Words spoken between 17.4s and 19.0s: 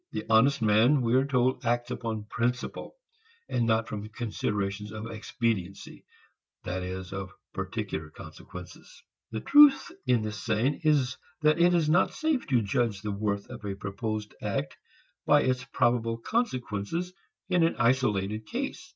in an isolated case.